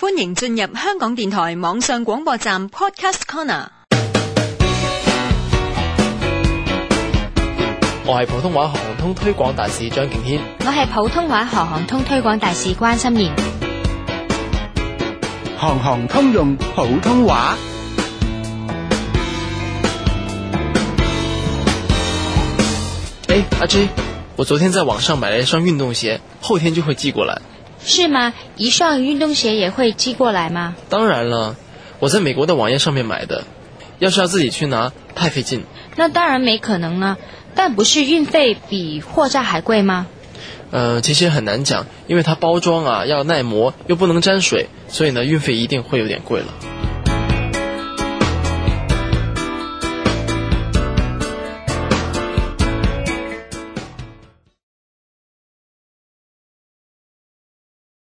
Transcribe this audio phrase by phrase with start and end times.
[0.00, 3.66] 欢迎进入香港电台网上广播站 Podcast Corner。
[8.06, 13.32] 我系普通话航通推广大使张敬轩，我系普通话航航通推广大使关心妍。
[15.58, 17.56] 行行通用普通话。
[23.26, 23.88] 诶，阿 J，
[24.36, 27.42] 我昨天在网上买了一双运动鞋，后天就会寄过来。
[27.84, 28.34] 是吗？
[28.56, 30.76] 一双运动鞋也会寄过来吗？
[30.88, 31.56] 当然了，
[32.00, 33.44] 我在美国的网页上面买的，
[33.98, 35.64] 要是要自己去拿，太费劲。
[35.96, 37.18] 那当然没可能了，
[37.54, 40.06] 但不是运费比货价还贵吗？
[40.70, 46.87] 呃，其实很难讲，因为它包装啊要耐磨，又不能沾水，所以呢，运费一定会有点贵了。